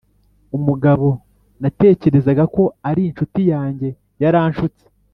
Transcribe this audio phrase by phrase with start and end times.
[0.57, 1.07] umugabo
[1.61, 3.89] natekerezaga ko ari inshuti yanjye
[4.21, 4.83] yaranshutse.